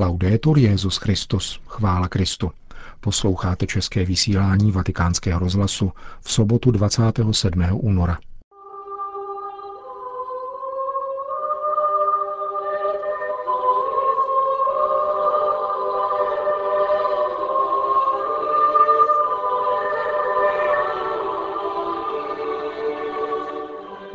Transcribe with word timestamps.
Laudetur 0.00 0.58
Jezus 0.58 0.96
Christus, 0.96 1.60
chvála 1.66 2.08
Kristu. 2.08 2.50
Posloucháte 3.00 3.66
české 3.66 4.04
vysílání 4.04 4.72
Vatikánského 4.72 5.40
rozhlasu 5.40 5.92
v 6.20 6.32
sobotu 6.32 6.70
27. 6.70 7.64
února. 7.72 8.18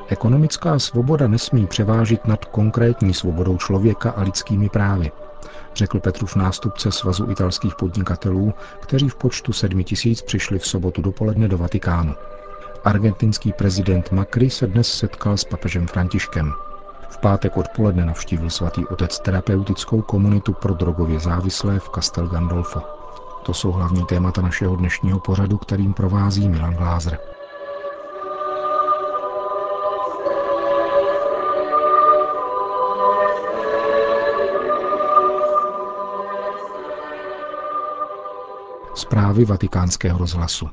Ekonomická 0.07 0.79
svoboda 0.79 1.27
nesmí 1.27 1.67
převážit 1.67 2.25
nad 2.25 2.45
konkrétní 2.45 3.13
svobodou 3.13 3.57
člověka 3.57 4.11
a 4.11 4.21
lidskými 4.21 4.69
právy, 4.69 5.11
řekl 5.75 5.99
Petrův 5.99 6.35
nástupce 6.35 6.91
Svazu 6.91 7.31
italských 7.31 7.75
podnikatelů, 7.75 8.53
kteří 8.79 9.09
v 9.09 9.15
počtu 9.15 9.53
sedmi 9.53 9.83
tisíc 9.83 10.21
přišli 10.21 10.59
v 10.59 10.67
sobotu 10.67 11.01
dopoledne 11.01 11.47
do 11.47 11.57
Vatikánu. 11.57 12.15
Argentinský 12.83 13.53
prezident 13.53 14.11
Macri 14.11 14.49
se 14.49 14.67
dnes 14.67 14.93
setkal 14.93 15.37
s 15.37 15.43
papežem 15.43 15.87
Františkem. 15.87 16.51
V 17.09 17.17
pátek 17.17 17.57
odpoledne 17.57 18.05
navštívil 18.05 18.49
svatý 18.49 18.85
otec 18.85 19.19
terapeutickou 19.19 20.01
komunitu 20.01 20.53
pro 20.53 20.73
drogově 20.73 21.19
závislé 21.19 21.79
v 21.79 21.89
Castel 21.95 22.27
Gandolfo. 22.27 22.81
To 23.45 23.53
jsou 23.53 23.71
hlavní 23.71 24.05
témata 24.05 24.41
našeho 24.41 24.75
dnešního 24.75 25.19
pořadu, 25.19 25.57
kterým 25.57 25.93
provází 25.93 26.49
Milan 26.49 26.73
Glázer. 26.73 27.19
Zprávy 39.13 39.45
vatikánského 39.45 40.17
rozhlasu. 40.19 40.69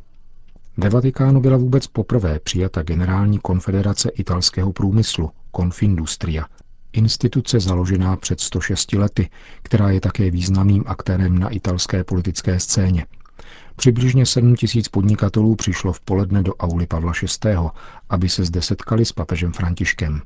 Ve 0.76 0.88
Vatikánu 0.90 1.40
byla 1.40 1.56
vůbec 1.56 1.86
poprvé 1.86 2.38
přijata 2.38 2.82
Generální 2.82 3.38
konfederace 3.38 4.08
italského 4.08 4.72
průmyslu, 4.72 5.30
Confindustria, 5.56 6.46
instituce 6.92 7.60
založená 7.60 8.16
před 8.16 8.40
106 8.40 8.92
lety, 8.92 9.30
která 9.62 9.90
je 9.90 10.00
také 10.00 10.30
významným 10.30 10.84
aktérem 10.86 11.38
na 11.38 11.48
italské 11.48 12.04
politické 12.04 12.60
scéně. 12.60 13.06
Přibližně 13.76 14.26
7 14.26 14.54
tisíc 14.56 14.88
podnikatelů 14.88 15.56
přišlo 15.56 15.92
v 15.92 16.00
poledne 16.00 16.42
do 16.42 16.54
auly 16.54 16.86
Pavla 16.86 17.12
VI., 17.22 17.56
aby 18.10 18.28
se 18.28 18.44
zde 18.44 18.62
setkali 18.62 19.04
s 19.04 19.12
papežem 19.12 19.52
Františkem. 19.52 20.22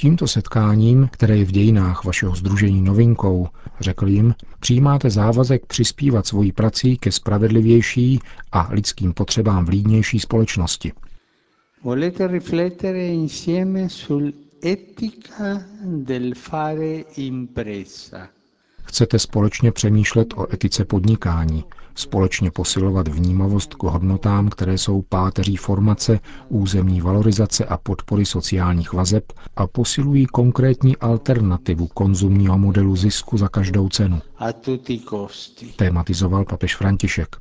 Tímto 0.00 0.28
setkáním, 0.28 1.08
které 1.12 1.36
je 1.36 1.44
v 1.44 1.52
dějinách 1.52 2.04
vašeho 2.04 2.36
združení 2.36 2.82
novinkou, 2.82 3.48
řekl 3.80 4.08
jim, 4.08 4.34
přijímáte 4.60 5.10
závazek 5.10 5.66
přispívat 5.66 6.26
svojí 6.26 6.52
prací 6.52 6.96
ke 6.98 7.12
spravedlivější 7.12 8.20
a 8.52 8.68
lidským 8.72 9.12
potřebám 9.12 9.64
vlídnější 9.64 10.20
společnosti. 10.20 10.92
Volete 11.82 12.28
insieme 12.94 13.88
sull'etica 13.88 15.62
del 15.84 16.32
fare 16.34 17.04
impresa. 17.16 18.28
Chcete 18.90 19.18
společně 19.18 19.72
přemýšlet 19.72 20.34
o 20.36 20.52
etice 20.54 20.84
podnikání, 20.84 21.64
společně 21.94 22.50
posilovat 22.50 23.08
vnímavost 23.08 23.74
k 23.74 23.82
hodnotám, 23.82 24.48
které 24.48 24.78
jsou 24.78 25.02
páteří 25.02 25.56
formace, 25.56 26.20
územní 26.48 27.00
valorizace 27.00 27.64
a 27.64 27.76
podpory 27.76 28.26
sociálních 28.26 28.92
vazeb 28.92 29.32
a 29.56 29.66
posilují 29.66 30.26
konkrétní 30.26 30.96
alternativu 30.96 31.86
konzumního 31.86 32.58
modelu 32.58 32.96
zisku 32.96 33.38
za 33.38 33.48
každou 33.48 33.88
cenu. 33.88 34.20
Tématizoval 35.76 36.44
papež 36.44 36.76
František. 36.76 37.36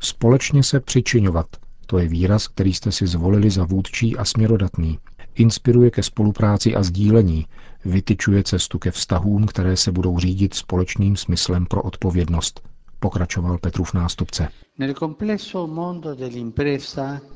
Společně 0.00 0.62
se 0.62 0.80
přičiňovat, 0.80 1.46
to 1.86 1.98
je 1.98 2.08
výraz, 2.08 2.48
který 2.48 2.74
jste 2.74 2.92
si 2.92 3.06
zvolili 3.06 3.50
za 3.50 3.64
vůdčí 3.64 4.16
a 4.16 4.24
směrodatný. 4.24 4.98
Inspiruje 5.34 5.90
ke 5.90 6.02
spolupráci 6.02 6.74
a 6.74 6.82
sdílení, 6.82 7.46
vytyčuje 7.86 8.42
cestu 8.44 8.78
ke 8.78 8.90
vztahům, 8.90 9.46
které 9.46 9.76
se 9.76 9.92
budou 9.92 10.18
řídit 10.18 10.54
společným 10.54 11.16
smyslem 11.16 11.66
pro 11.66 11.82
odpovědnost, 11.82 12.60
pokračoval 13.00 13.58
Petrův 13.58 13.94
nástupce. 13.94 14.48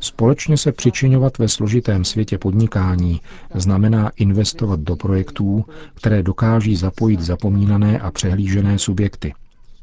Společně 0.00 0.56
se 0.56 0.72
přičiňovat 0.72 1.38
ve 1.38 1.48
složitém 1.48 2.04
světě 2.04 2.38
podnikání 2.38 3.20
znamená 3.54 4.10
investovat 4.16 4.80
do 4.80 4.96
projektů, 4.96 5.64
které 5.94 6.22
dokáží 6.22 6.76
zapojit 6.76 7.20
zapomínané 7.20 7.98
a 7.98 8.10
přehlížené 8.10 8.78
subjekty. 8.78 9.34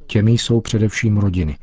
Těmi 0.08 0.32
jsou 0.32 0.62
především 0.62 1.18
rodiny, 1.18 1.58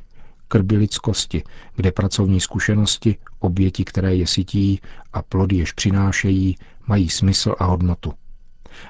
krby 0.48 0.76
lidskosti, 0.76 1.42
kde 1.76 1.92
pracovní 1.92 2.40
zkušenosti, 2.40 3.16
oběti, 3.40 3.84
které 3.84 4.14
je 4.16 4.26
sytí 4.26 4.80
a 5.12 5.22
plody, 5.22 5.56
jež 5.56 5.72
přinášejí, 5.72 6.56
mají 6.86 7.08
smysl 7.08 7.54
a 7.58 7.64
hodnotu. 7.64 8.12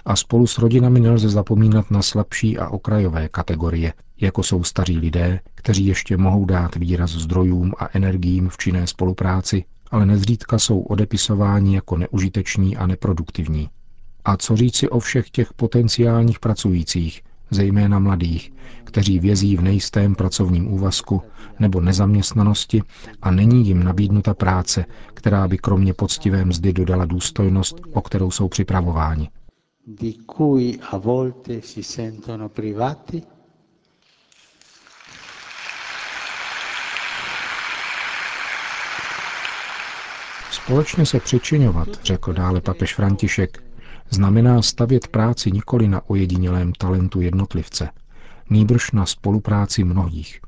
A 0.05 0.17
spolu 0.17 0.47
s 0.47 0.59
rodinami 0.59 1.01
nelze 1.01 1.29
zapomínat 1.29 1.91
na 1.91 2.03
slabší 2.03 2.59
a 2.59 2.69
okrajové 2.69 3.29
kategorie, 3.29 3.93
jako 4.21 4.43
jsou 4.43 4.65
staří 4.65 4.99
lidé, 4.99 5.41
kteří 5.55 5.87
ještě 5.87 6.17
mohou 6.17 6.45
dát 6.45 6.77
výraz 6.77 7.11
zdrojům 7.11 7.73
a 7.79 7.89
energiím 7.93 8.49
v 8.49 8.59
činné 8.59 8.87
spolupráci, 8.87 9.65
ale 9.91 10.07
nezřídka 10.07 10.59
jsou 10.59 10.81
odepisováni 10.81 11.75
jako 11.75 11.97
neužiteční 11.97 12.77
a 12.77 12.87
neproduktivní. 12.87 13.69
A 14.25 14.37
co 14.37 14.57
říci 14.57 14.89
o 14.89 14.99
všech 15.01 15.31
těch 15.31 15.53
potenciálních 15.53 16.41
pracujících, 16.41 17.23
zejména 17.51 17.99
mladých, 17.99 18.53
kteří 18.85 19.19
vězí 19.19 19.57
v 19.57 19.63
nejistém 19.63 20.15
pracovním 20.15 20.73
úvazku 20.73 21.23
nebo 21.59 21.81
nezaměstnanosti 21.81 22.83
a 23.23 23.31
není 23.31 23.67
jim 23.67 23.85
nabídnuta 23.85 24.35
práce, 24.35 24.85
která 25.15 25.49
by 25.49 25.59
kromě 25.59 25.95
poctivé 25.95 26.45
mzdy 26.45 26.73
dodala 26.73 27.05
důstojnost, 27.05 27.81
o 27.93 28.01
kterou 28.03 28.31
jsou 28.31 28.49
připravováni. 28.49 29.29
Di 29.87 30.25
cui 30.25 30.79
a 30.91 30.97
volte 30.97 31.61
si 31.61 31.83
sentono 31.83 32.49
privati 32.49 33.23
Společně 40.51 41.07
se 41.07 41.21
přičiňovat, 41.21 41.89
řekl 42.05 42.33
dále 42.33 42.61
papež 42.61 42.95
František, 42.95 43.65
znamená 44.11 44.63
stavět 44.63 45.09
práci 45.09 45.53
nikoli 45.53 45.89
na 45.89 46.11
ojedinělém 46.11 46.73
talentu 46.73 47.21
jednotlivce, 47.21 47.91
nýbrž 48.51 48.91
na 48.93 49.07
spolupráci 49.07 49.85
mnohých. 49.85 50.41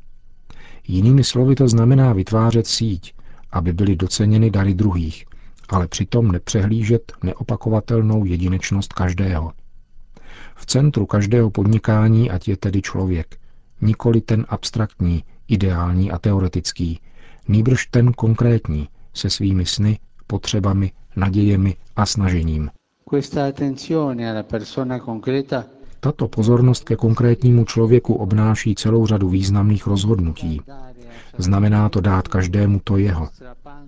Jinými 0.89 1.25
slovy 1.25 1.55
to 1.55 1.69
znamená 1.69 2.13
vytvářet 2.13 2.67
síť, 2.67 3.15
aby 3.51 3.73
byly 3.73 3.97
doceněny 3.97 4.51
dary 4.51 4.75
druhých, 4.75 5.25
ale 5.69 5.89
přitom 5.89 6.33
nepřehlížet 6.33 7.13
neopakovatelnou 7.23 8.25
jedinečnost 8.25 8.93
každého. 8.93 9.53
V 10.57 10.67
centru 10.67 11.07
každého 11.07 11.51
podnikání, 11.51 12.31
ať 12.31 12.49
je 12.49 12.57
tedy 12.57 12.83
člověk, 12.83 13.37
nikoli 13.81 14.21
ten 14.21 14.47
abstraktní, 14.49 15.25
ideální 15.49 16.11
a 16.11 16.19
teoretický, 16.19 17.01
nýbrž 17.49 17.87
ten 17.87 18.13
konkrétní, 18.13 18.89
se 19.15 19.31
svými 19.31 19.67
sny, 19.67 19.99
potřebami, 20.27 20.93
nadějemi 21.17 21.77
a 21.97 22.07
snažením. 22.07 22.71
Tato 26.01 26.29
pozornost 26.29 26.85
ke 26.85 26.97
konkrétnímu 26.97 27.65
člověku 27.65 28.15
obnáší 28.15 28.75
celou 28.75 29.07
řadu 29.07 29.29
významných 29.29 29.87
rozhodnutí. 29.87 30.61
Znamená 31.39 31.89
to 31.89 32.01
dát 32.01 32.29
každému 32.29 32.81
to 32.85 32.97
jeho. 32.97 33.29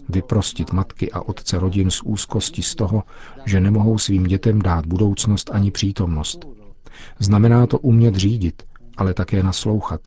Vyprostit 0.08 0.72
matky 0.72 1.12
a 1.12 1.20
otce 1.20 1.58
rodin 1.58 1.90
z 1.90 2.02
úzkosti 2.02 2.62
z 2.62 2.74
toho, 2.74 3.02
že 3.46 3.60
nemohou 3.60 3.98
svým 3.98 4.24
dětem 4.24 4.62
dát 4.62 4.86
budoucnost 4.86 5.50
ani 5.52 5.70
přítomnost. 5.70 6.44
Znamená 7.18 7.66
to 7.66 7.78
umět 7.78 8.14
řídit, 8.14 8.62
ale 8.96 9.14
také 9.14 9.42
naslouchat, 9.42 10.00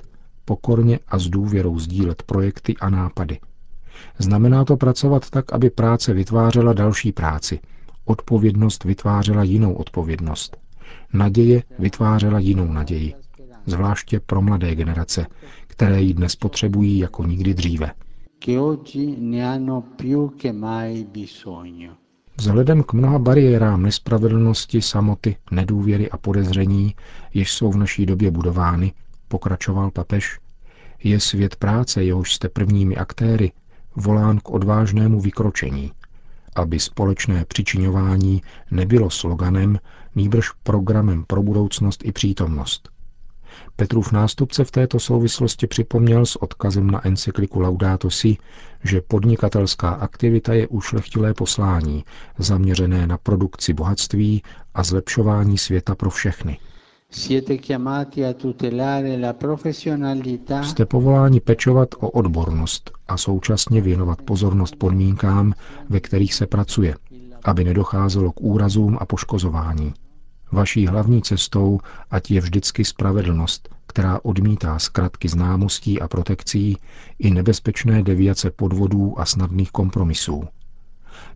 pokorně 0.46 1.00
a 1.08 1.20
s 1.20 1.28
důvěrou 1.28 1.80
sdílet 1.80 2.24
projekty 2.24 2.76
a 2.78 2.90
nápady– 2.90 3.40
Znamená 4.20 4.66
to 4.66 4.78
pracovat 4.78 5.30
tak, 5.30 5.54
aby 5.54 5.70
práce 5.70 6.14
vytvářela 6.14 6.74
další 6.74 7.12
práci, 7.12 7.60
odpovědnost 8.06 8.84
vytvářela 8.84 9.44
jinou 9.44 9.74
odpovědnost, 9.74 10.58
naděje 11.14 11.64
vytvářela 11.80 12.40
jinou 12.40 12.66
naději, 12.74 13.14
zvláště 13.66 14.20
pro 14.20 14.42
mladé 14.42 14.76
generace, 14.76 15.26
které 15.68 16.02
ji 16.02 16.14
dnes 16.14 16.36
potřebují 16.36 16.98
jako 16.98 17.26
nikdy 17.26 17.54
dříve. 17.54 17.92
Vzhledem 22.38 22.84
k 22.84 22.94
mnoha 22.94 23.20
bariérám 23.20 23.84
nespravedlnosti, 23.84 24.82
samoty, 24.82 25.36
nedůvěry 25.52 26.10
a 26.10 26.18
podezření, 26.18 26.96
jež 27.34 27.52
jsou 27.54 27.72
v 27.72 27.78
naší 27.78 28.06
době 28.06 28.32
budovány, 28.32 28.94
pokračoval 29.28 29.92
papež, 29.92 30.40
je 31.04 31.20
svět 31.20 31.56
práce, 31.56 32.04
jehož 32.04 32.34
jste 32.34 32.50
prvními 32.50 32.96
aktéry, 32.96 33.52
volán 33.96 34.40
k 34.40 34.50
odvážnému 34.50 35.22
vykročení, 35.22 35.92
aby 36.56 36.80
společné 36.80 37.46
přičiňování 37.46 38.42
nebylo 38.72 39.10
sloganem, 39.10 39.80
nýbrž 40.16 40.52
programem 40.64 41.24
pro 41.28 41.44
budoucnost 41.44 42.02
i 42.06 42.12
přítomnost. 42.12 42.90
Petrův 43.82 44.12
nástupce 44.12 44.64
v 44.64 44.72
této 44.72 45.00
souvislosti 45.00 45.68
připomněl 45.68 46.26
s 46.26 46.36
odkazem 46.36 46.92
na 46.92 47.08
encykliku 47.08 47.60
Laudato 47.60 48.10
Si, 48.10 48.38
že 48.84 49.02
podnikatelská 49.02 49.90
aktivita 49.90 50.54
je 50.54 50.68
ušlechtilé 50.68 51.34
poslání, 51.34 52.04
zaměřené 52.38 53.08
na 53.08 53.18
produkci 53.18 53.74
bohatství 53.74 54.42
a 54.74 54.84
zlepšování 54.84 55.58
světa 55.58 55.96
pro 55.96 56.10
všechny. 56.10 56.58
Jste 60.62 60.86
povoláni 60.86 61.40
pečovat 61.40 61.90
o 62.00 62.10
odbornost 62.10 62.92
a 63.08 63.18
současně 63.18 63.82
věnovat 63.82 64.22
pozornost 64.22 64.76
podmínkám, 64.76 65.54
ve 65.90 66.00
kterých 66.00 66.34
se 66.34 66.48
pracuje, 66.48 66.96
aby 67.44 67.64
nedocházelo 67.64 68.32
k 68.32 68.42
úrazům 68.42 68.98
a 69.02 69.06
poškozování. 69.06 69.94
Vaší 70.54 70.88
hlavní 70.88 71.22
cestou 71.22 71.80
ať 72.12 72.32
je 72.32 72.42
vždycky 72.42 72.86
spravedlnost, 72.86 73.70
která 73.88 74.20
odmítá 74.24 74.80
zkratky 74.80 75.30
známostí 75.30 76.02
a 76.02 76.08
protekcí 76.08 76.78
i 77.20 77.32
nebezpečné 77.32 78.04
deviace 78.04 78.52
podvodů 78.52 79.20
a 79.20 79.26
snadných 79.26 79.72
kompromisů. 79.72 80.44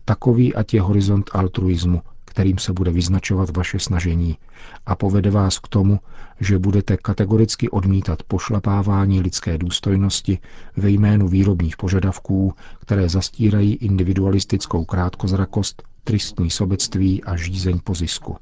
Takový 0.04 0.54
ať 0.54 0.74
je 0.74 0.80
horizont 0.82 1.30
altruismu, 1.32 2.02
kterým 2.24 2.58
se 2.58 2.72
bude 2.72 2.90
vyznačovat 2.90 3.56
vaše 3.56 3.78
snažení 3.78 4.38
a 4.86 4.96
povede 4.96 5.30
vás 5.30 5.58
k 5.58 5.68
tomu, 5.68 6.00
že 6.40 6.58
budete 6.58 6.96
kategoricky 6.96 7.70
odmítat 7.70 8.22
pošlapávání 8.22 9.20
lidské 9.20 9.58
důstojnosti 9.58 10.38
ve 10.76 10.90
jménu 10.90 11.28
výrobních 11.28 11.76
požadavků, 11.76 12.54
které 12.80 13.08
zastírají 13.08 13.74
individualistickou 13.74 14.84
krátkozrakost, 14.84 15.82
tristní 16.04 16.50
sobectví 16.50 17.24
a 17.24 17.36
žízeň 17.36 17.80
po 17.84 17.94
zisku 17.94 18.36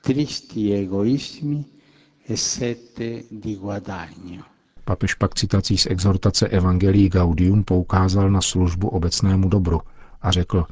tristi 0.00 0.72
egoismi 0.74 1.64
e 2.26 2.36
sete 2.36 3.24
di 3.30 3.56
guadagno. 3.56 4.42
Papež 4.84 5.14
pak 5.14 5.34
citací 5.34 5.76
z 5.78 5.86
exhortace 5.86 6.48
Evangelii 6.48 7.08
Gaudium 7.08 7.64
poukázal 7.64 8.30
na 8.30 8.40
službu 8.40 8.88
obecnému 8.88 9.48
dobru 9.48 9.80
a 10.22 10.30
řekl, 10.30 10.66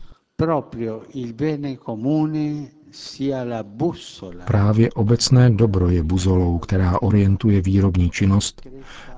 Právě 4.47 4.91
obecné 4.91 5.51
dobro 5.51 5.89
je 5.91 6.03
buzolou, 6.03 6.59
která 6.59 7.03
orientuje 7.03 7.61
výrobní 7.61 8.11
činnost, 8.11 8.67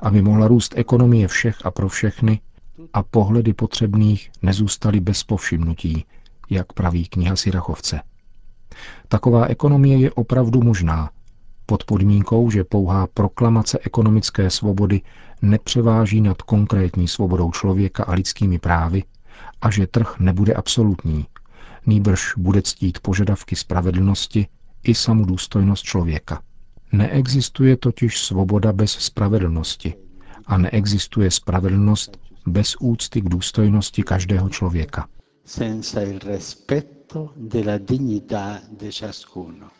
aby 0.02 0.22
mohla 0.22 0.48
růst 0.48 0.74
ekonomie 0.76 1.28
všech 1.28 1.66
a 1.66 1.70
pro 1.70 1.88
všechny 1.88 2.40
a 2.92 3.02
pohledy 3.02 3.52
potřebných 3.52 4.30
nezůstaly 4.42 5.00
bez 5.00 5.24
povšimnutí, 5.24 6.04
jak 6.50 6.72
praví 6.72 7.08
kniha 7.08 7.36
Sirachovce. 7.36 8.00
Taková 9.08 9.46
ekonomie 9.46 9.98
je 9.98 10.10
opravdu 10.10 10.62
možná, 10.62 11.10
pod 11.66 11.84
podmínkou, 11.84 12.50
že 12.50 12.64
pouhá 12.64 13.06
proklamace 13.06 13.78
ekonomické 13.84 14.50
svobody 14.50 15.00
nepřeváží 15.42 16.20
nad 16.20 16.42
konkrétní 16.42 17.08
svobodou 17.08 17.50
člověka 17.50 18.04
a 18.04 18.12
lidskými 18.14 18.58
právy 18.58 19.02
a 19.60 19.70
že 19.70 19.86
trh 19.86 20.20
nebude 20.20 20.54
absolutní, 20.54 21.26
nýbrž 21.86 22.34
bude 22.36 22.62
ctít 22.62 22.98
požadavky 22.98 23.56
spravedlnosti 23.56 24.46
i 24.82 24.94
samu 24.94 25.24
důstojnost 25.24 25.84
člověka. 25.84 26.42
Neexistuje 26.92 27.76
totiž 27.76 28.18
svoboda 28.18 28.72
bez 28.72 28.90
spravedlnosti 28.90 29.94
a 30.46 30.58
neexistuje 30.58 31.30
spravedlnost 31.30 32.18
bez 32.46 32.76
úcty 32.80 33.20
k 33.20 33.28
důstojnosti 33.28 34.02
každého 34.02 34.48
člověka. 34.48 35.06
Senza 35.44 36.02
il 36.02 36.20
rispetto 36.20 37.32
della 37.36 37.78
dignità 37.78 38.60
di 38.70 38.90
ciascuno. 38.92 39.70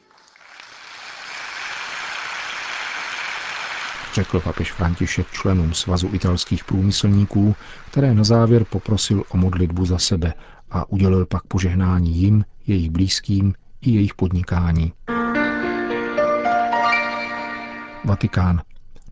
Řekl 4.14 4.40
papež 4.40 4.72
František 4.72 5.30
členům 5.32 5.74
Svazu 5.74 6.08
italských 6.12 6.64
průmyslníků, 6.64 7.54
které 7.90 8.14
na 8.14 8.24
závěr 8.24 8.64
poprosil 8.64 9.24
o 9.28 9.36
modlitbu 9.36 9.84
za 9.84 9.98
sebe 9.98 10.34
a 10.70 10.88
udělil 10.88 11.26
pak 11.26 11.42
požehnání 11.46 12.16
jim, 12.16 12.44
jejich 12.66 12.90
blízkým 12.90 13.54
i 13.80 13.90
jejich 13.90 14.14
podnikání. 14.14 14.92
Vatikán. 18.04 18.60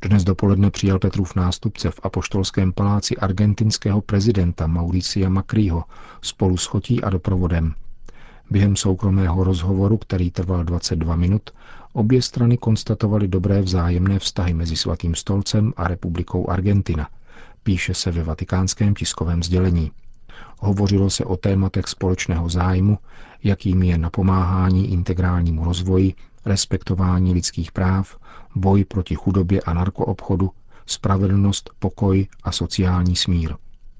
Dnes 0.02 0.24
dopoledne 0.24 0.70
přijal 0.70 0.98
Petrův 0.98 1.34
nástupce 1.34 1.90
v 1.90 2.00
apoštolském 2.02 2.72
paláci 2.72 3.16
argentinského 3.16 4.00
prezidenta 4.00 4.66
Mauricia 4.66 5.28
Macriho 5.28 5.84
spolu 6.22 6.56
s 6.56 6.66
chotí 6.66 7.02
a 7.02 7.10
doprovodem. 7.10 7.74
Během 8.50 8.76
soukromého 8.76 9.44
rozhovoru, 9.44 9.96
který 9.96 10.30
trval 10.30 10.64
22 10.64 11.16
minut, 11.16 11.50
obě 11.92 12.22
strany 12.22 12.56
konstatovaly 12.56 13.28
dobré 13.28 13.62
vzájemné 13.62 14.18
vztahy 14.18 14.54
mezi 14.54 14.76
Svatým 14.76 15.14
stolcem 15.14 15.72
a 15.76 15.88
republikou 15.88 16.50
Argentina, 16.50 17.08
píše 17.62 17.94
se 17.94 18.10
ve 18.10 18.24
vatikánském 18.24 18.94
tiskovém 18.94 19.42
sdělení. 19.42 19.90
Hovořilo 20.58 21.10
se 21.10 21.24
o 21.24 21.36
tématech 21.36 21.88
společného 21.88 22.48
zájmu, 22.48 22.98
jakým 23.44 23.82
je 23.82 23.98
napomáhání 23.98 24.92
integrálnímu 24.92 25.64
rozvoji, 25.64 26.14
respektování 26.44 27.34
lidských 27.34 27.72
práv, 27.72 28.16
boj 28.54 28.84
proti 28.84 29.14
chudobě 29.14 29.60
a 29.60 29.74
narkoobchodu, 29.74 30.50
spravedlnost, 30.86 31.70
pokoj 31.78 32.26
a 32.42 32.52
sociální 32.52 33.16
smír. 33.16 33.54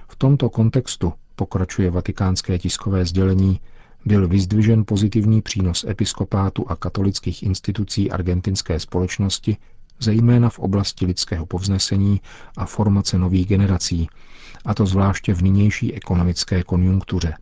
V 0.09 0.17
tomto 0.17 0.51
kontextu, 0.51 1.13
pokračuje 1.37 1.91
vatikánské 1.91 2.59
tiskové 2.59 3.05
sdělení, 3.05 3.61
byl 4.05 4.29
vyzdvižen 4.29 4.85
pozitivní 4.85 5.43
přínos 5.43 5.85
episkopátu 5.85 6.65
a 6.71 6.77
katolických 6.77 7.43
institucí 7.43 8.11
argentinské 8.11 8.81
společnosti, 8.81 9.57
zejména 10.01 10.51
v 10.51 10.59
oblasti 10.59 11.07
lidského 11.07 11.47
povznesení 11.47 12.21
a 12.57 12.67
formace 12.67 13.19
nových 13.19 13.47
generací, 13.47 14.09
a 14.65 14.75
to 14.75 14.87
zvláště 14.87 15.35
v 15.35 15.43
nynější 15.43 15.95
ekonomické 15.95 16.63
konjunktuře. 16.63 17.35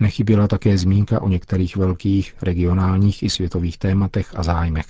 Nechyběla 0.00 0.48
také 0.48 0.78
zmínka 0.78 1.22
o 1.22 1.28
některých 1.28 1.76
velkých 1.76 2.34
regionálních 2.42 3.22
i 3.22 3.30
světových 3.30 3.78
tématech 3.78 4.32
a 4.36 4.42
zájmech. 4.42 4.86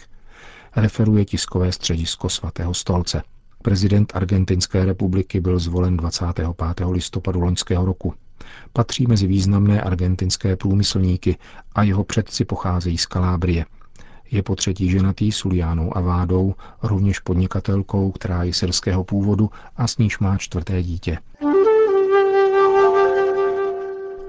Referuje 0.76 1.24
tiskové 1.24 1.72
středisko 1.72 2.28
svatého 2.28 2.74
stolce. 2.74 3.22
Prezident 3.62 4.12
Argentinské 4.16 4.84
republiky 4.84 5.40
byl 5.40 5.58
zvolen 5.58 5.96
25. 5.96 6.48
listopadu 6.90 7.40
loňského 7.40 7.84
roku. 7.84 8.14
Patří 8.72 9.06
mezi 9.06 9.26
významné 9.26 9.82
argentinské 9.82 10.56
průmyslníky 10.56 11.36
a 11.74 11.82
jeho 11.82 12.04
předci 12.04 12.44
pocházejí 12.44 12.98
z 12.98 13.06
Kalábrie. 13.06 13.66
Je 14.30 14.42
po 14.42 14.56
třetí 14.56 14.90
ženatý 14.90 15.32
s 15.32 15.44
Uliánou 15.44 15.96
Avádou, 15.96 16.54
rovněž 16.82 17.18
podnikatelkou, 17.18 18.10
která 18.10 18.42
je 18.42 18.54
syrského 18.54 19.04
původu 19.04 19.50
a 19.76 19.86
s 19.86 19.98
níž 19.98 20.18
má 20.18 20.38
čtvrté 20.38 20.82
dítě. 20.82 21.18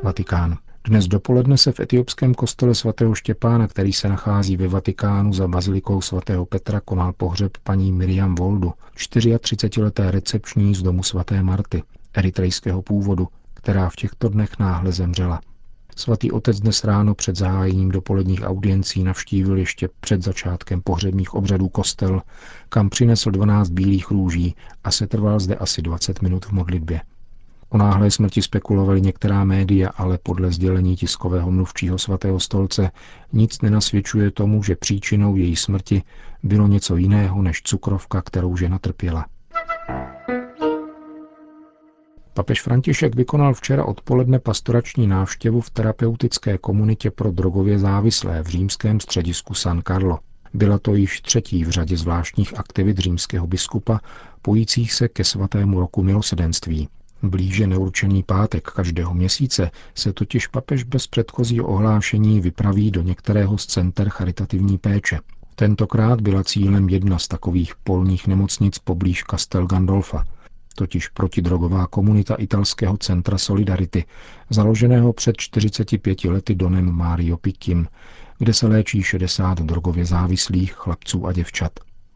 Vatikán. 0.04 0.58
Dnes 0.88 1.08
dopoledne 1.08 1.58
se 1.58 1.72
v 1.72 1.80
etiopském 1.80 2.34
kostele 2.34 2.76
svatého 2.76 3.16
Štěpána, 3.16 3.68
který 3.68 3.94
se 3.94 4.10
nachází 4.10 4.58
ve 4.58 4.68
Vatikánu 4.68 5.34
za 5.34 5.48
bazilikou 5.48 6.02
svatého 6.02 6.46
Petra, 6.46 6.80
konal 6.80 7.14
pohřeb 7.14 7.52
paní 7.64 7.92
Miriam 7.92 8.36
Voldu, 8.36 8.74
34-leté 8.98 10.12
recepční 10.12 10.76
z 10.76 10.82
domu 10.82 11.04
svaté 11.04 11.44
Marty, 11.44 11.84
eritrejského 12.14 12.82
původu, 12.82 13.28
která 13.54 13.90
v 13.90 13.96
těchto 13.96 14.30
dnech 14.30 14.60
náhle 14.60 14.92
zemřela. 14.92 15.42
Svatý 15.96 16.32
otec 16.32 16.60
dnes 16.60 16.84
ráno 16.84 17.16
před 17.16 17.36
zahájením 17.36 17.90
dopoledních 17.90 18.42
audiencí 18.44 19.04
navštívil 19.04 19.58
ještě 19.58 19.90
před 20.00 20.24
začátkem 20.24 20.82
pohřebních 20.82 21.34
obřadů 21.34 21.70
kostel, 21.70 22.22
kam 22.70 22.90
přinesl 22.90 23.32
12 23.32 23.70
bílých 23.70 24.12
růží 24.12 24.56
a 24.84 24.92
setrval 24.92 25.40
zde 25.40 25.56
asi 25.56 25.82
20 25.82 26.22
minut 26.22 26.46
v 26.46 26.52
modlitbě. 26.52 27.02
O 27.76 27.78
náhlé 27.78 28.12
smrti 28.12 28.42
spekulovali 28.42 29.02
některá 29.02 29.44
média, 29.44 29.90
ale 29.98 30.18
podle 30.24 30.52
sdělení 30.52 30.96
tiskového 30.96 31.52
mluvčího 31.52 31.98
svatého 31.98 32.40
stolce 32.40 32.92
nic 33.34 33.62
nenasvědčuje 33.62 34.32
tomu, 34.32 34.64
že 34.64 34.76
příčinou 34.76 35.36
její 35.36 35.56
smrti 35.56 36.04
bylo 36.44 36.68
něco 36.68 36.96
jiného 36.96 37.42
než 37.42 37.62
cukrovka, 37.62 38.22
kterou 38.22 38.58
žena 38.58 38.80
trpěla. 38.80 39.26
Papež 42.34 42.62
František 42.62 43.16
vykonal 43.16 43.54
včera 43.54 43.86
odpoledne 43.86 44.40
pastorační 44.40 45.08
návštěvu 45.08 45.62
v 45.62 45.70
terapeutické 45.70 46.58
komunitě 46.58 47.12
pro 47.12 47.32
drogově 47.32 47.80
závislé 47.80 48.44
v 48.44 48.48
římském 48.48 49.00
středisku 49.00 49.54
San 49.54 49.82
Carlo. 49.88 50.20
Byla 50.54 50.80
to 50.80 50.96
již 50.96 51.22
třetí 51.22 51.64
v 51.66 51.70
řadě 51.70 51.98
zvláštních 51.98 52.60
aktivit 52.60 52.98
římského 52.98 53.48
biskupa, 53.48 54.00
pojících 54.42 54.94
se 54.94 55.08
ke 55.08 55.24
svatému 55.24 55.80
roku 55.80 56.04
milosedenství. 56.04 56.90
Blíže 57.30 57.68
neurčený 57.68 58.24
pátek 58.24 58.64
každého 58.64 59.14
měsíce 59.14 59.72
se 59.96 60.14
totiž 60.14 60.48
papež 60.48 60.84
bez 60.84 61.08
předchozího 61.08 61.68
ohlášení 61.68 62.42
vypraví 62.42 62.92
do 62.92 63.02
některého 63.02 63.58
z 63.58 63.66
center 63.66 64.10
charitativní 64.10 64.78
péče. 64.78 65.20
Tentokrát 65.56 66.22
byla 66.22 66.44
cílem 66.44 66.90
jedna 66.90 67.20
z 67.20 67.28
takových 67.28 67.74
polních 67.84 68.28
nemocnic 68.28 68.80
poblíž 68.80 69.24
Castel 69.30 69.66
Gandolfa, 69.66 70.24
totiž 70.76 71.08
protidrogová 71.08 71.88
komunita 71.88 72.36
italského 72.36 72.98
centra 72.98 73.38
Solidarity, 73.38 74.06
založeného 74.50 75.14
před 75.14 75.38
45 75.38 76.24
lety 76.24 76.56
Donem 76.56 76.92
Mario 76.92 77.38
Picchim, 77.38 77.88
kde 78.38 78.54
se 78.54 78.68
léčí 78.68 79.04
60 79.04 79.62
drogově 79.62 80.06
závislých 80.06 80.74
chlapců 80.74 81.28
a 81.28 81.34
děvčat. 81.34 81.72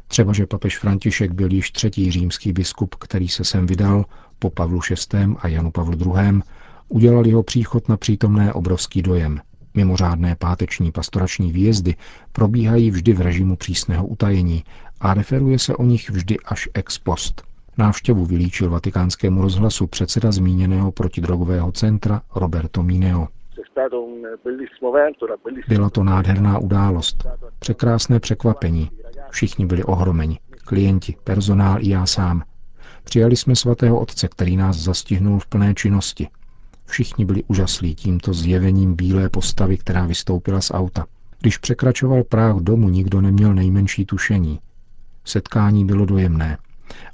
Třeba, 0.08 0.34
že 0.34 0.46
papež 0.46 0.80
František 0.80 1.32
byl 1.32 1.54
již 1.54 1.72
třetí 1.72 2.12
římský 2.12 2.54
biskup, 2.54 2.96
který 2.96 3.28
se 3.28 3.44
sem 3.44 3.68
vydal 3.68 4.06
po 4.40 4.50
Pavlu 4.50 4.80
VI. 4.90 5.36
a 5.40 5.48
Janu 5.48 5.72
Pavlu 5.72 5.94
II. 5.94 6.42
udělal 6.90 7.28
jeho 7.28 7.44
příchod 7.44 7.90
na 7.90 7.98
přítomné 7.98 8.54
obrovský 8.54 9.02
dojem. 9.02 9.42
Mimořádné 9.74 10.36
páteční 10.36 10.92
pastorační 10.92 11.52
výjezdy 11.52 11.96
probíhají 12.32 12.92
vždy 12.92 13.14
v 13.14 13.22
režimu 13.22 13.56
přísného 13.56 14.08
utajení 14.08 14.64
a 15.02 15.14
referuje 15.14 15.60
se 15.60 15.76
o 15.76 15.84
nich 15.84 16.10
vždy 16.10 16.38
až 16.46 16.70
ex 16.74 16.98
post. 16.98 17.44
Návštěvu 17.78 18.26
vylíčil 18.26 18.70
vatikánskému 18.70 19.42
rozhlasu 19.42 19.88
předseda 19.88 20.32
zmíněného 20.32 20.92
protidrogového 20.92 21.72
centra 21.72 22.22
Roberto 22.36 22.84
Mineo. 22.84 23.28
Byla 25.68 25.90
to 25.90 26.04
nádherná 26.04 26.58
událost, 26.58 27.28
překrásné 27.60 28.20
překvapení. 28.20 28.90
Všichni 29.30 29.66
byli 29.66 29.84
ohromeni, 29.84 30.40
klienti, 30.66 31.16
personál 31.24 31.78
i 31.80 31.90
já 31.90 32.06
sám. 32.06 32.44
Přijali 33.10 33.36
jsme 33.36 33.56
svatého 33.56 34.00
otce, 34.00 34.28
který 34.28 34.58
nás 34.58 34.78
zastihnul 34.78 35.40
v 35.40 35.48
plné 35.48 35.74
činnosti. 35.74 36.28
Všichni 36.86 37.26
byli 37.26 37.44
úžaslí 37.44 37.96
tímto 37.96 38.34
zjevením 38.34 38.96
bílé 38.96 39.30
postavy, 39.30 39.78
která 39.78 40.06
vystoupila 40.06 40.62
z 40.62 40.72
auta. 40.72 41.06
Když 41.40 41.58
překračoval 41.58 42.24
práh 42.24 42.56
domu, 42.56 42.90
nikdo 42.90 43.22
neměl 43.22 43.54
nejmenší 43.54 44.06
tušení. 44.06 44.60
Setkání 45.26 45.86
bylo 45.86 46.06
dojemné, 46.06 46.58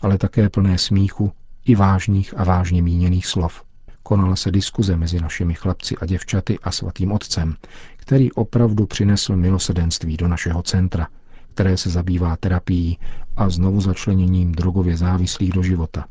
ale 0.02 0.18
také 0.18 0.50
plné 0.50 0.78
smíchu 0.78 1.32
i 1.66 1.76
vážných 1.76 2.34
a 2.38 2.44
vážně 2.44 2.82
míněných 2.82 3.28
slov. 3.28 3.64
Konala 4.04 4.36
se 4.36 4.52
diskuze 4.52 4.98
mezi 4.98 5.20
našimi 5.20 5.54
chlapci 5.54 5.96
a 6.02 6.06
děvčaty 6.06 6.60
a 6.64 6.72
svatým 6.72 7.12
otcem, 7.12 7.56
který 7.96 8.32
opravdu 8.32 8.86
přinesl 8.86 9.36
milosedenství 9.36 10.18
do 10.18 10.28
našeho 10.28 10.64
centra, 10.64 11.08
které 11.56 11.78
se 11.78 11.90
zabývá 11.90 12.36
terapií 12.36 12.98
a 13.36 13.50
znovu 13.50 13.82
začleněním 13.82 14.52
drogově 14.52 14.98
závislých 14.98 15.52
do 15.54 15.64
života. 15.64 16.06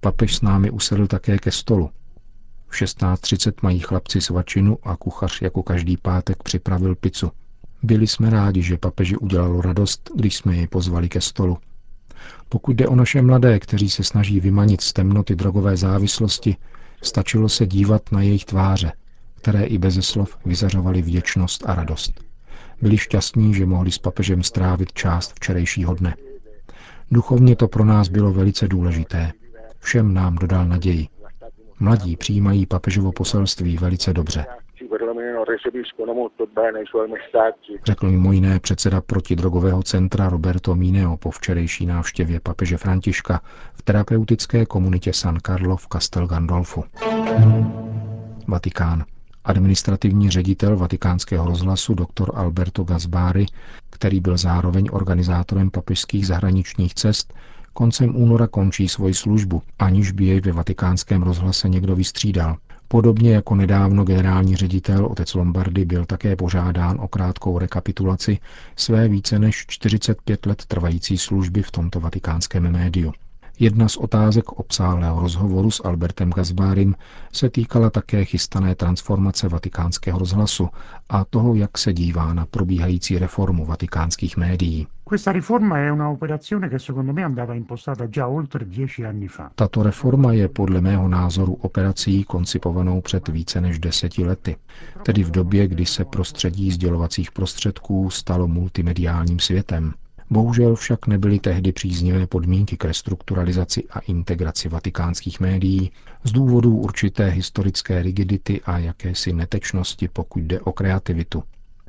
Papež 0.00 0.36
s 0.36 0.42
námi 0.42 0.70
usedl 0.70 1.06
také 1.06 1.38
ke 1.38 1.50
stolu. 1.50 1.90
V 2.68 2.74
16.30 2.74 3.52
mají 3.62 3.80
chlapci 3.80 4.20
svačinu 4.20 4.78
a 4.82 4.96
kuchař 4.96 5.42
jako 5.42 5.62
každý 5.62 5.96
pátek 5.96 6.42
připravil 6.42 6.94
pizzu. 6.94 7.30
Byli 7.82 8.06
jsme 8.06 8.30
rádi, 8.30 8.62
že 8.62 8.76
papeži 8.78 9.16
udělalo 9.16 9.60
radost, 9.60 10.10
když 10.14 10.36
jsme 10.36 10.56
jej 10.56 10.66
pozvali 10.66 11.08
ke 11.08 11.20
stolu. 11.20 11.58
Pokud 12.48 12.76
jde 12.76 12.88
o 12.88 12.94
naše 12.94 13.22
mladé, 13.22 13.58
kteří 13.58 13.90
se 13.90 14.04
snaží 14.04 14.40
vymanit 14.40 14.80
z 14.80 14.92
temnoty 14.92 15.36
drogové 15.36 15.76
závislosti, 15.76 16.56
stačilo 17.02 17.48
se 17.48 17.66
dívat 17.66 18.12
na 18.12 18.22
jejich 18.22 18.44
tváře, 18.44 18.92
které 19.34 19.64
i 19.64 19.78
beze 19.78 20.02
slov 20.02 20.38
vyzařovaly 20.46 21.02
vděčnost 21.02 21.62
a 21.66 21.74
radost. 21.74 22.31
Byli 22.82 22.98
šťastní, 22.98 23.54
že 23.54 23.66
mohli 23.66 23.90
s 23.90 23.98
papežem 23.98 24.42
strávit 24.42 24.92
část 24.92 25.32
včerejšího 25.34 25.94
dne. 25.94 26.16
Duchovně 27.10 27.56
to 27.56 27.68
pro 27.68 27.84
nás 27.84 28.08
bylo 28.08 28.32
velice 28.32 28.68
důležité. 28.68 29.32
Všem 29.78 30.14
nám 30.14 30.34
dodal 30.34 30.66
naději. 30.66 31.08
Mladí 31.80 32.16
přijímají 32.16 32.66
papežovo 32.66 33.12
poselství 33.12 33.76
velice 33.76 34.12
dobře. 34.12 34.46
Řekl 37.84 38.10
mimo 38.10 38.32
jiné 38.32 38.60
předseda 38.60 39.00
protidrogového 39.00 39.82
centra 39.82 40.28
Roberto 40.28 40.74
Mineo 40.74 41.16
po 41.16 41.30
včerejší 41.30 41.86
návštěvě 41.86 42.40
papeže 42.40 42.76
Františka 42.76 43.40
v 43.74 43.82
terapeutické 43.82 44.66
komunitě 44.66 45.12
San 45.12 45.38
Carlo 45.46 45.76
v 45.76 45.86
Castel 45.92 46.26
Gandolfu. 46.26 46.84
Vatikán. 48.48 49.04
Administrativní 49.44 50.30
ředitel 50.30 50.76
vatikánského 50.76 51.46
rozhlasu 51.46 51.94
dr. 51.94 52.30
Alberto 52.34 52.84
Gasbari, 52.84 53.46
který 53.90 54.20
byl 54.20 54.36
zároveň 54.36 54.88
organizátorem 54.92 55.70
papežských 55.70 56.26
zahraničních 56.26 56.94
cest, 56.94 57.34
koncem 57.72 58.16
února 58.16 58.46
končí 58.46 58.88
svoji 58.88 59.14
službu, 59.14 59.62
aniž 59.78 60.12
by 60.12 60.24
jej 60.24 60.40
ve 60.40 60.52
vatikánském 60.52 61.22
rozhlase 61.22 61.68
někdo 61.68 61.96
vystřídal. 61.96 62.56
Podobně 62.88 63.34
jako 63.34 63.54
nedávno 63.54 64.04
generální 64.04 64.56
ředitel 64.56 65.06
otec 65.06 65.34
Lombardy 65.34 65.84
byl 65.84 66.06
také 66.06 66.36
požádán 66.36 66.98
o 67.00 67.08
krátkou 67.08 67.58
rekapitulaci 67.58 68.38
své 68.76 69.08
více 69.08 69.38
než 69.38 69.64
45 69.68 70.46
let 70.46 70.64
trvající 70.66 71.18
služby 71.18 71.62
v 71.62 71.70
tomto 71.70 72.00
vatikánském 72.00 72.72
médiu. 72.72 73.12
Jedna 73.62 73.88
z 73.88 73.96
otázek 73.96 74.52
obsáhlého 74.52 75.20
rozhovoru 75.20 75.70
s 75.70 75.84
Albertem 75.84 76.30
Gazbárim 76.30 76.94
se 77.32 77.50
týkala 77.50 77.90
také 77.90 78.24
chystané 78.24 78.74
transformace 78.74 79.48
vatikánského 79.48 80.18
rozhlasu 80.18 80.68
a 81.08 81.24
toho, 81.24 81.54
jak 81.54 81.78
se 81.78 81.92
dívá 81.92 82.34
na 82.34 82.46
probíhající 82.46 83.18
reformu 83.18 83.64
vatikánských 83.66 84.36
médií. 84.36 84.86
Tato 89.54 89.82
reforma 89.82 90.32
je 90.32 90.48
podle 90.48 90.80
mého 90.80 91.08
názoru 91.08 91.54
operací 91.54 92.24
koncipovanou 92.24 93.00
před 93.00 93.28
více 93.28 93.60
než 93.60 93.78
deseti 93.78 94.24
lety, 94.24 94.56
tedy 95.02 95.24
v 95.24 95.30
době, 95.30 95.68
kdy 95.68 95.86
se 95.86 96.04
prostředí 96.04 96.70
sdělovacích 96.70 97.32
prostředků 97.32 98.10
stalo 98.10 98.48
multimediálním 98.48 99.38
světem. 99.38 99.92
Bohužel 100.32 100.74
však 100.74 101.06
nebyly 101.06 101.38
tehdy 101.38 101.72
příznivé 101.72 102.26
podmínky 102.26 102.76
k 102.76 102.84
restrukturalizaci 102.84 103.84
a 103.90 103.98
integraci 103.98 104.68
vatikánských 104.68 105.40
médií 105.40 105.90
z 106.24 106.32
důvodů 106.32 106.76
určité 106.76 107.28
historické 107.28 108.02
rigidity 108.02 108.60
a 108.64 108.78
jakési 108.78 109.32
netečnosti, 109.32 110.08
pokud 110.08 110.42
jde 110.42 110.60
o 110.60 110.72
kreativitu. 110.72 111.42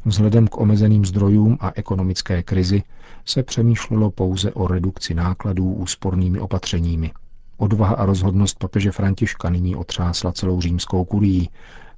Vzhledem 0.06 0.48
k 0.48 0.58
omezeným 0.58 1.06
zdrojům 1.06 1.58
a 1.60 1.72
ekonomické 1.76 2.44
krizi 2.44 2.84
se 3.26 3.44
přemýšlelo 3.44 4.12
pouze 4.12 4.52
o 4.54 4.68
redukci 4.68 5.14
nákladů 5.14 5.74
úspornými 5.74 6.40
opatřeními. 6.40 7.12
Odvaha 7.58 7.96
a 7.96 8.06
rozhodnost 8.06 8.60
papeže 8.60 8.92
Františka 8.92 9.50
nyní 9.50 9.76
otřásla 9.76 10.32
celou 10.32 10.62
římskou 10.62 11.06
kurií 11.06 11.50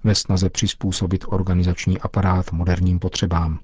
ve 0.04 0.16
snaze 0.16 0.50
přizpůsobit 0.50 1.26
organizační 1.28 2.00
aparát 2.00 2.52
moderním 2.52 3.00
potřebám. 3.00 3.60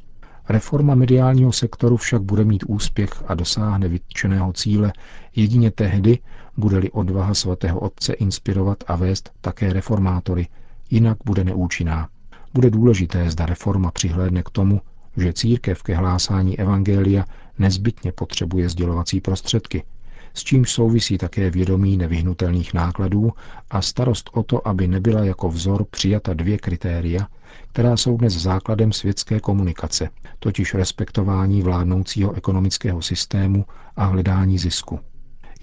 Reforma 0.51 0.96
mediálního 0.96 1.51
sektoru 1.51 1.98
však 1.98 2.22
bude 2.22 2.43
mít 2.43 2.63
úspěch 2.67 3.10
a 3.27 3.36
dosáhne 3.36 3.88
vytčeného 3.88 4.53
cíle 4.53 4.93
jedině 5.36 5.72
tehdy, 5.72 6.20
bude-li 6.58 6.91
odvaha 6.91 7.34
svatého 7.34 7.79
otce 7.79 8.13
inspirovat 8.13 8.84
a 8.88 8.96
vést 8.96 9.31
také 9.41 9.74
reformátory, 9.74 10.48
jinak 10.89 11.17
bude 11.25 11.43
neúčinná. 11.43 12.10
Bude 12.53 12.70
důležité, 12.70 13.31
zda 13.31 13.46
reforma 13.46 13.91
přihlédne 13.91 14.43
k 14.43 14.50
tomu, 14.50 14.81
že 15.17 15.34
církev 15.34 15.84
ke 15.84 15.96
hlásání 15.96 16.60
evangelia 16.60 17.25
nezbytně 17.60 18.12
potřebuje 18.12 18.70
sdělovací 18.70 19.22
prostředky, 19.22 19.84
s 20.34 20.43
čím 20.43 20.65
souvisí 20.65 21.17
také 21.17 21.50
vědomí 21.50 21.98
nevyhnutelných 21.98 22.74
nákladů 22.74 23.31
a 23.70 23.81
starost 23.81 24.29
o 24.34 24.43
to, 24.43 24.67
aby 24.67 24.88
nebyla 24.88 25.24
jako 25.24 25.50
vzor 25.50 25.86
přijata 25.86 26.34
dvě 26.34 26.58
kritéria, 26.58 27.27
která 27.72 27.98
jsou 27.98 28.17
dnes 28.17 28.34
základem 28.34 28.91
světské 28.91 29.39
komunikace, 29.39 30.10
totiž 30.39 30.74
respektování 30.74 31.62
vládnoucího 31.62 32.34
ekonomického 32.34 33.01
systému 33.01 33.65
a 33.96 34.05
hledání 34.05 34.58
zisku. 34.58 35.00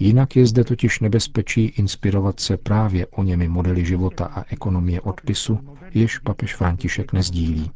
Jinak 0.01 0.37
je 0.37 0.47
zde 0.47 0.65
totiž 0.65 1.01
nebezpečí 1.01 1.65
inspirovat 1.65 2.41
se 2.41 2.57
právě 2.57 3.07
o 3.07 3.23
němi 3.23 3.49
modely 3.49 3.85
života 3.85 4.25
a 4.25 4.45
ekonomie 4.51 5.01
odpisu, 5.01 5.59
jež 5.95 6.19
papež 6.19 6.55
František 6.57 7.13
nezdílí. 7.13 7.71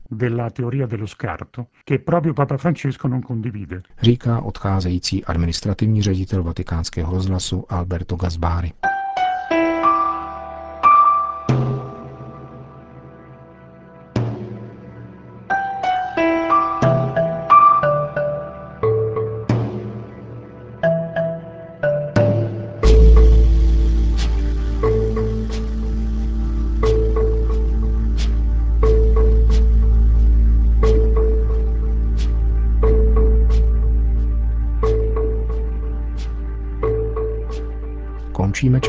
Říká 4.02 4.40
odcházející 4.40 5.24
administrativní 5.24 6.02
ředitel 6.02 6.42
vatikánského 6.42 7.12
rozhlasu 7.14 7.64
Alberto 7.68 8.16
Gasbari. 8.16 8.72